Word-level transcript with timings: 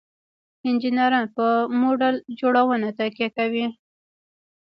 انجینران 0.67 1.25
په 1.35 1.47
موډل 1.79 2.15
جوړونه 2.39 2.87
تکیه 2.99 3.29
کوي. 3.37 3.65